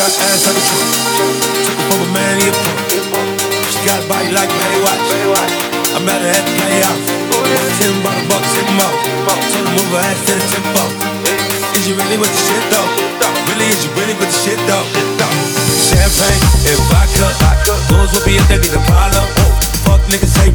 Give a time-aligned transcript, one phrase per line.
[0.00, 0.88] Got ass like a trunk.
[1.60, 2.56] Took it from a man, he a
[3.12, 3.36] punk.
[3.68, 5.52] She got a body like White.
[5.92, 7.04] I met her at the playhouse.
[7.76, 8.96] Ten bottle bucks in the mouth.
[9.28, 10.88] Told her move her ass to the tempo.
[11.76, 12.88] Is you really with the shit though?
[13.52, 14.88] Really, is you really with the shit though?
[15.84, 17.76] Champagne and vodka.
[17.92, 19.28] Goes with me if they need a problem.
[19.84, 20.48] Fuck niggas, say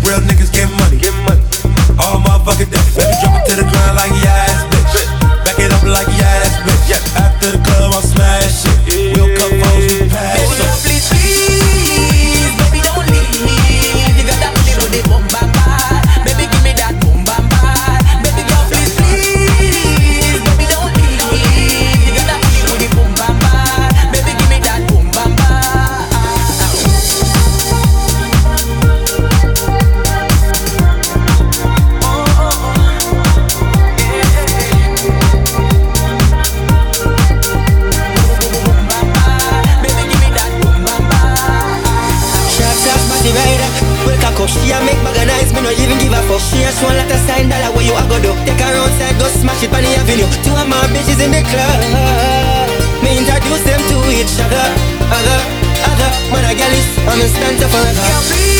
[43.36, 43.70] rider
[44.08, 46.40] Well cock up She a make bag of nice Me no even give a fuck.
[46.40, 48.32] She a show lot of sign dollar Where you a go do.
[48.48, 50.30] Take her outside Go smash it on the avenue.
[50.44, 51.80] Two of my bitches in the club.
[53.04, 54.68] Me introduce them to each other.
[55.12, 55.40] Other,
[55.86, 56.12] other.
[56.32, 58.55] Man a gal is I'm in stand forever Girl, please